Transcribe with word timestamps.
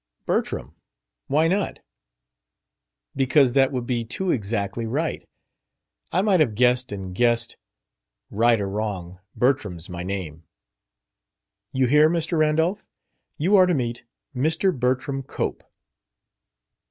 "Bertram. 0.25 0.73
Why 1.27 1.47
not?" 1.47 1.77
"Because 3.15 3.53
that 3.53 3.71
would 3.71 3.85
be 3.85 4.03
too 4.03 4.31
exactly 4.31 4.87
right. 4.87 5.23
I 6.11 6.23
might 6.23 6.39
have 6.39 6.55
guessed 6.55 6.91
and 6.91 7.13
guessed!" 7.13 7.57
"Right 8.31 8.59
or 8.59 8.67
wrong, 8.67 9.19
Bertram's 9.35 9.89
my 9.91 10.01
name." 10.01 10.45
"You 11.71 11.85
hear, 11.85 12.09
Mr. 12.09 12.39
Randolph? 12.39 12.83
You 13.37 13.55
are 13.57 13.67
to 13.67 13.75
meet 13.75 14.03
Mr. 14.35 14.75
Bertram 14.75 15.21
Cope." 15.21 15.63